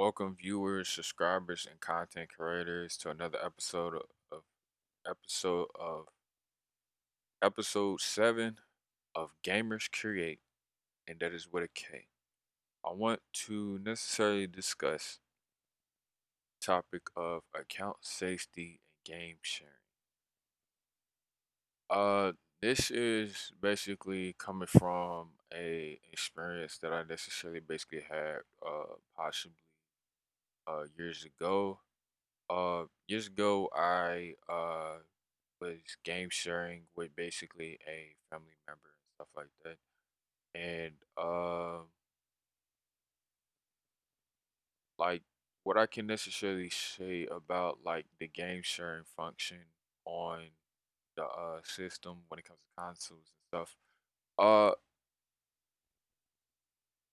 [0.00, 3.96] Welcome, viewers, subscribers, and content creators to another episode
[4.32, 4.44] of,
[5.06, 6.06] episode of
[7.42, 8.56] episode seven
[9.14, 10.38] of Gamers Create,
[11.06, 12.06] and that is with a K.
[12.82, 15.18] I want to necessarily discuss
[16.62, 19.74] topic of account safety and game sharing.
[21.90, 22.32] Uh,
[22.62, 29.56] this is basically coming from a experience that I necessarily basically had uh possibly
[30.66, 31.80] uh years ago
[32.50, 34.98] Uh, years ago, I uh
[35.60, 39.78] was game sharing with basically a family member and stuff like that.
[40.54, 41.84] And uh,
[44.98, 45.22] like
[45.64, 49.58] what I can necessarily say about like the game sharing function
[50.04, 50.44] on
[51.16, 53.76] the uh system when it comes to consoles and stuff.
[54.38, 54.72] Uh,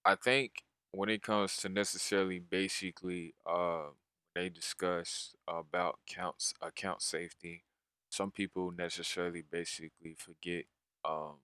[0.05, 3.88] I think when it comes to necessarily basically uh
[4.36, 7.63] they discuss about counts account safety,
[8.10, 10.65] some people necessarily basically forget
[11.05, 11.38] um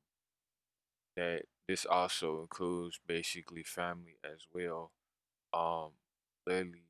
[1.16, 4.92] that this also includes basically family as well.
[5.54, 5.92] Um
[6.48, 6.86] literally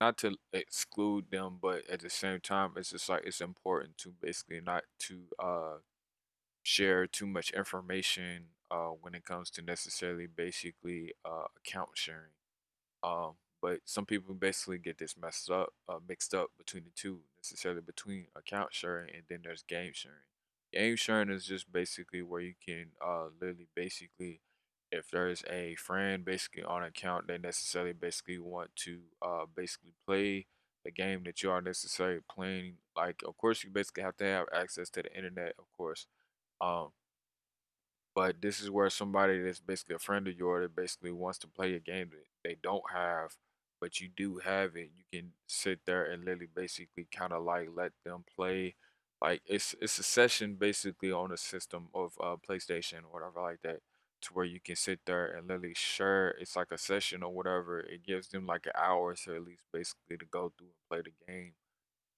[0.00, 4.10] not to exclude them, but at the same time it's just like it's important to
[4.20, 5.78] basically not to uh
[6.68, 12.34] share too much information uh when it comes to necessarily basically uh account sharing.
[13.02, 17.20] Um, but some people basically get this messed up, uh, mixed up between the two,
[17.38, 20.18] necessarily between account sharing and then there's game sharing.
[20.72, 24.40] Game sharing is just basically where you can uh literally basically
[24.92, 30.46] if there's a friend basically on account they necessarily basically want to uh basically play
[30.84, 32.74] the game that you are necessarily playing.
[32.96, 36.06] Like of course you basically have to have access to the internet, of course.
[36.60, 36.90] Um
[38.14, 41.46] but this is where somebody that's basically a friend of yours that basically wants to
[41.46, 43.36] play a game that they don't have,
[43.80, 44.90] but you do have it.
[44.96, 48.74] You can sit there and literally basically kind of like let them play.
[49.22, 53.62] Like it's it's a session basically on a system of uh, PlayStation or whatever like
[53.62, 53.80] that,
[54.22, 56.30] to where you can sit there and literally share.
[56.40, 57.80] It's like a session or whatever.
[57.80, 61.02] It gives them like an hour to at least basically to go through and play
[61.02, 61.52] the game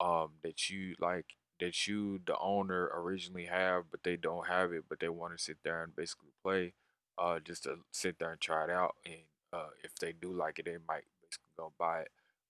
[0.01, 1.27] um that you like
[1.61, 5.43] that you the owner originally have but they don't have it but they want to
[5.43, 6.73] sit there and basically play
[7.19, 9.23] uh just to sit there and try it out and
[9.53, 12.09] uh if they do like it they might basically go buy it.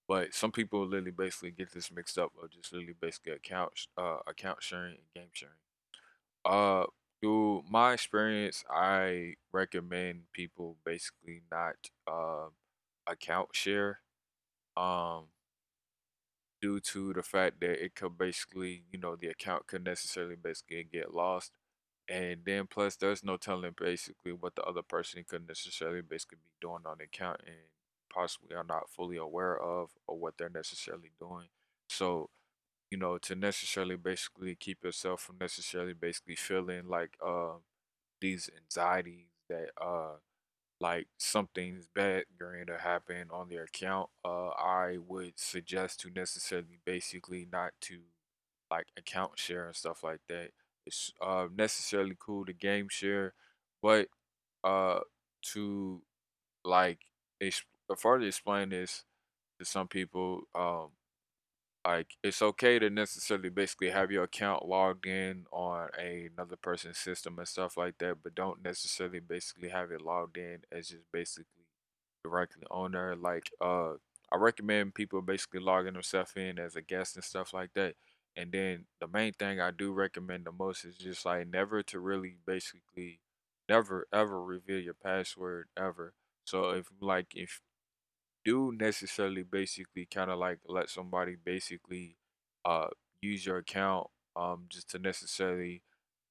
[0.09, 4.19] But some people literally basically get this mixed up of just literally basically account uh
[4.27, 5.55] account sharing and game sharing.
[6.45, 6.87] Uh
[7.21, 12.49] through my experience I recommend people basically not uh
[13.07, 14.01] account share
[14.77, 15.25] um
[16.61, 20.85] due to the fact that it could basically, you know, the account could necessarily basically
[20.85, 21.53] get lost.
[22.09, 26.51] And then plus there's no telling basically what the other person could necessarily basically be
[26.61, 27.57] doing on the account and
[28.13, 31.49] possibly are not fully aware of or what they're necessarily doing.
[31.89, 32.31] So,
[32.91, 37.55] you know, to necessarily basically keep yourself from necessarily basically feeling like uh
[38.21, 40.17] these anxieties that uh
[40.81, 46.81] like something's bad going to happen on their account, uh, I would suggest to necessarily
[46.85, 48.01] basically not to
[48.71, 50.51] like account share and stuff like that.
[50.87, 53.35] It's uh necessarily cool to game share,
[53.83, 54.09] but
[54.65, 55.01] uh
[55.53, 56.03] to
[56.65, 57.01] like
[57.41, 57.65] ex-
[57.99, 59.05] further explain this
[59.61, 60.91] to some people, um
[61.87, 66.99] like it's okay to necessarily basically have your account logged in on a, another person's
[66.99, 71.11] system and stuff like that, but don't necessarily basically have it logged in as just
[71.13, 71.65] basically
[72.25, 73.17] directly on there.
[73.17, 73.95] Like uh
[74.33, 77.95] I recommend people basically logging themselves in as a guest and stuff like that.
[78.37, 81.99] And then the main thing I do recommend the most is just like never to
[81.99, 83.21] really basically
[83.69, 86.15] never ever reveal your password ever.
[86.45, 87.61] So if like if
[88.45, 92.17] do necessarily basically kind of like let somebody basically
[92.65, 92.89] uh
[93.21, 94.07] use your account
[94.37, 95.83] um just to necessarily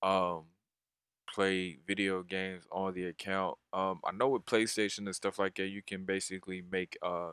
[0.03, 0.45] um
[1.33, 3.57] play video games on the account.
[3.73, 7.31] Um I know with PlayStation and stuff like that you can basically make uh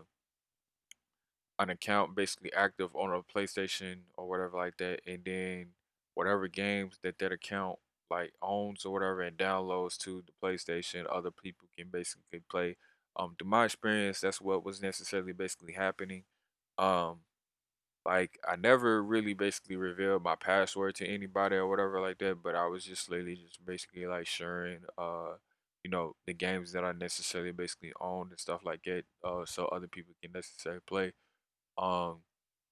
[1.59, 5.69] an account basically active on a PlayStation or whatever like that and then
[6.15, 7.79] whatever games that that account
[8.11, 12.77] like owns or whatever and downloads to the PlayStation other people can basically play
[13.19, 16.25] um to my experience that's what was necessarily basically happening
[16.79, 17.19] um
[18.05, 22.55] like I never really basically revealed my password to anybody or whatever like that but
[22.55, 25.35] I was just literally just basically like sharing uh
[25.85, 29.67] you know the games that I necessarily basically own and stuff like that uh so
[29.67, 31.13] other people can necessarily play
[31.79, 32.21] um,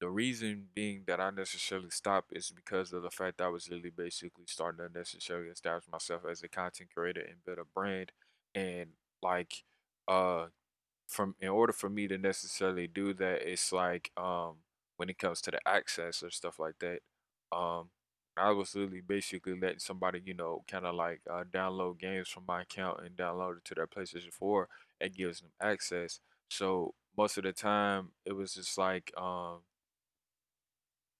[0.01, 3.69] the reason being that I necessarily stopped is because of the fact that I was
[3.69, 8.13] literally basically starting to necessarily establish myself as a content creator and build a brand.
[8.55, 8.91] And
[9.23, 9.65] like,
[10.09, 10.47] uh,
[11.09, 14.59] from in order for me to necessarily do that, it's like um
[14.97, 17.01] when it comes to the access or stuff like that,
[17.57, 17.91] um
[18.37, 22.45] I was literally basically letting somebody, you know, kind of like uh, download games from
[22.49, 24.69] my account and download it to their PlayStation 4
[25.01, 26.21] and gives them access.
[26.51, 29.61] So most of the time it was just like um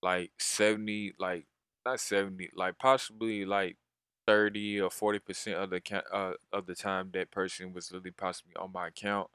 [0.01, 1.45] like 70 like
[1.85, 3.77] not 70 like possibly like
[4.27, 8.11] 30 or 40 percent of the ca- uh, of the time that person was literally
[8.11, 9.29] possibly on my account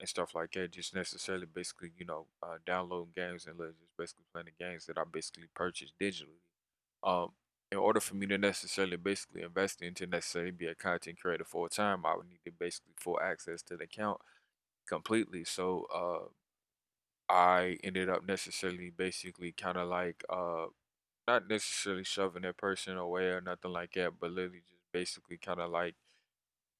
[0.00, 4.24] and stuff like that just necessarily basically you know uh, downloading games and just basically
[4.32, 6.40] playing the games that i basically purchased digitally.
[7.02, 7.32] Um
[7.72, 11.68] in order for me to necessarily basically invest into necessarily be a content creator full
[11.68, 14.20] time i would need to basically full access to the account
[14.88, 15.44] completely.
[15.44, 16.28] So uh
[17.28, 20.66] i ended up necessarily basically kind of like uh
[21.28, 25.60] not necessarily shoving that person away or nothing like that, but literally just basically kind
[25.60, 25.94] of like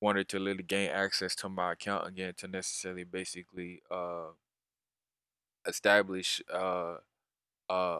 [0.00, 4.28] wanted to literally gain access to my account again to necessarily basically uh
[5.66, 6.96] establish uh
[7.68, 7.98] uh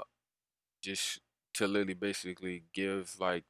[0.83, 1.21] just
[1.55, 3.45] to literally basically give like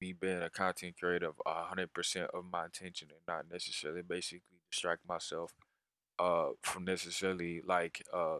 [0.00, 4.60] me being a content creator a hundred percent of my attention and not necessarily basically
[4.70, 5.52] distract myself
[6.18, 8.38] uh from necessarily like uh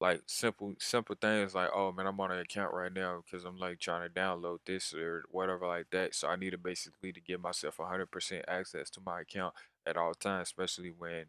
[0.00, 3.58] like simple simple things like oh man i'm on an account right now because i'm
[3.58, 6.14] like trying to download this or whatever like that.
[6.14, 9.54] So i need to basically to give myself 100% access to my account
[9.86, 11.24] at all times especially when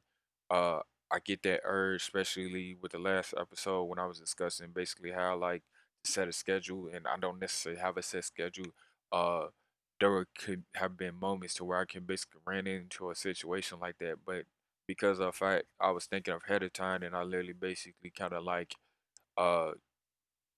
[0.52, 0.80] uh
[1.12, 5.32] i get that urge especially with the last episode when i was discussing basically how
[5.32, 5.64] I like
[6.04, 8.68] to set a schedule and i don't necessarily have a set schedule
[9.12, 9.46] uh
[10.00, 13.98] there could have been moments to where i can basically run into a situation like
[14.00, 14.44] that but
[14.90, 18.44] because of fact I was thinking ahead of time and I literally basically kind of
[18.44, 18.74] like
[19.38, 19.74] uh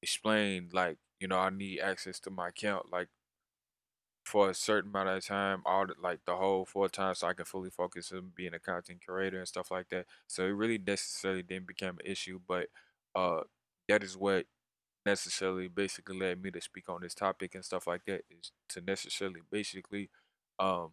[0.01, 3.10] explained like you know I need access to my account like
[4.24, 7.33] for a certain amount of time all the, like the whole full time so I
[7.33, 10.06] can fully focus on being a content creator and stuff like that.
[10.28, 12.68] So it really necessarily didn't become an issue but
[13.16, 13.42] uh
[13.89, 14.45] that is what
[15.06, 18.80] necessarily basically led me to speak on this topic and stuff like that is to
[18.80, 20.10] necessarily basically
[20.60, 20.92] um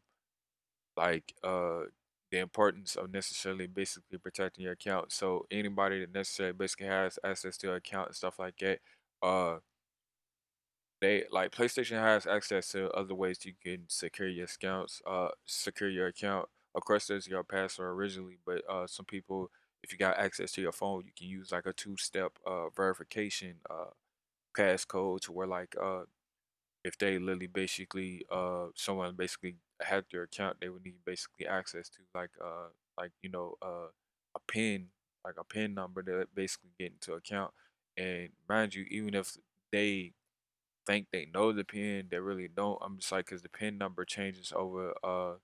[0.97, 1.83] like uh
[2.31, 5.13] the importance of necessarily basically protecting your account.
[5.13, 8.81] So anybody that necessarily basically has access to your account and stuff like that,
[9.23, 9.59] uh
[11.01, 15.89] they like PlayStation has access to other ways you can secure your accounts, uh secure
[15.91, 16.49] your account.
[16.75, 19.51] Of course there's your password originally, but uh some people
[19.83, 23.57] if you got access to your phone, you can use like a two-step uh verification
[23.71, 23.91] uh
[24.57, 26.03] passcode to where like uh
[26.85, 31.89] if they literally basically uh someone basically hacked their account, they would need basically access
[31.91, 33.89] to like uh like you know uh
[34.37, 34.89] a pin
[35.25, 37.53] like a pin number that basically get into account.
[37.97, 39.37] And mind you, even if
[39.73, 40.13] they
[40.87, 42.79] think they know the pin, they really don't.
[42.83, 45.35] I'm just like because the pin number changes over uh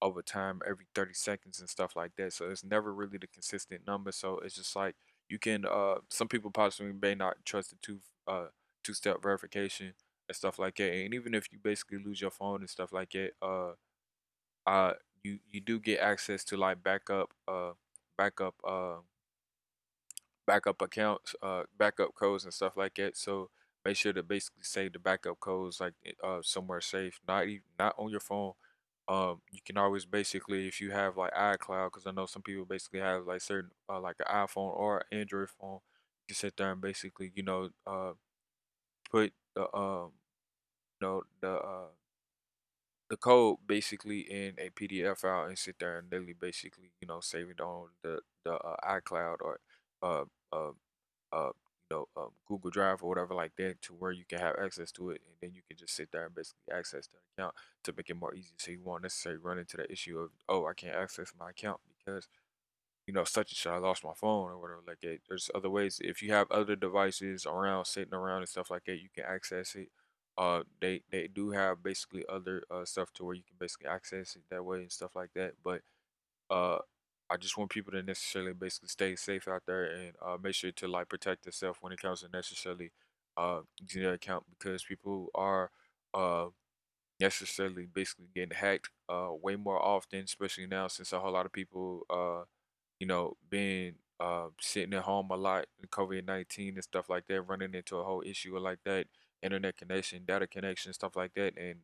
[0.00, 2.32] over time every 30 seconds and stuff like that.
[2.32, 4.12] So it's never really the consistent number.
[4.12, 4.96] So it's just like
[5.28, 8.46] you can uh some people possibly may not trust the two uh
[8.84, 9.94] two step verification
[10.28, 10.92] and stuff like that.
[10.92, 13.72] And even if you basically lose your phone and stuff like that, uh
[14.66, 14.92] uh
[15.22, 17.72] you you do get access to like backup uh
[18.16, 18.96] backup uh
[20.46, 23.16] backup accounts, uh, backup codes and stuff like that.
[23.16, 23.50] So
[23.84, 27.94] make sure to basically save the backup codes like uh somewhere safe, not even not
[27.98, 28.52] on your phone.
[29.08, 32.64] Um, you can always basically if you have like iCloud, because I know some people
[32.66, 35.80] basically have like certain uh, like an iPhone or Android phone.
[36.28, 38.12] You can sit there and basically you know uh
[39.10, 40.12] put the um
[41.00, 41.88] know the uh
[43.10, 47.20] the code basically in a PDF file and sit there and literally basically you know
[47.20, 49.60] save it on the the uh, iCloud or
[50.02, 50.70] uh uh
[51.32, 51.50] uh
[51.90, 54.92] you know um, Google Drive or whatever like that to where you can have access
[54.92, 57.94] to it and then you can just sit there and basically access the account to
[57.96, 60.74] make it more easy so you won't necessarily run into the issue of oh I
[60.74, 62.28] can't access my account because
[63.06, 65.20] you know, such and such, I lost my phone or whatever like that.
[65.28, 65.98] There's other ways.
[66.04, 69.74] If you have other devices around, sitting around and stuff like that, you can access
[69.74, 69.88] it.
[70.38, 74.36] Uh, they they do have basically other uh stuff to where you can basically access
[74.36, 75.54] it that way and stuff like that.
[75.64, 75.82] But
[76.50, 76.78] uh,
[77.30, 80.72] I just want people to necessarily basically stay safe out there and uh make sure
[80.72, 82.92] to like protect yourself when it comes to necessarily
[83.36, 85.70] uh using their account because people are
[86.14, 86.46] uh
[87.20, 91.52] necessarily basically getting hacked uh way more often, especially now since a whole lot of
[91.52, 92.44] people uh
[93.00, 97.42] you know, being uh, sitting at home a lot, COVID 19 and stuff like that,
[97.42, 99.08] running into a whole issue like that,
[99.42, 101.56] internet connection, data connection, stuff like that.
[101.56, 101.76] And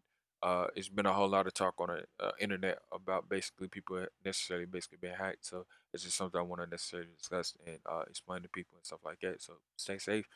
[0.42, 4.04] uh, it's been a whole lot of talk on the uh, internet about basically people
[4.24, 5.46] necessarily basically being hacked.
[5.46, 8.84] So it's just something I want to necessarily discuss and uh, explain to people and
[8.84, 9.42] stuff like that.
[9.42, 10.26] So stay safe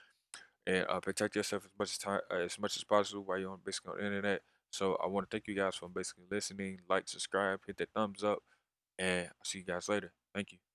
[0.67, 3.51] and uh, protect yourself as much as time uh, as much as possible while you're
[3.51, 4.43] on basically on the internet.
[4.71, 8.23] So I want to thank you guys for basically listening, like, subscribe, hit that thumbs
[8.23, 8.43] up,
[8.99, 10.13] and I'll see you guys later.
[10.35, 10.68] Thank you.